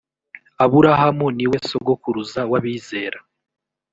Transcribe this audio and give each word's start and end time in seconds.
aburahamu 0.63 1.25
niwe 1.37 1.57
sogokuruza 1.69 2.41
w’abizera 2.51 3.19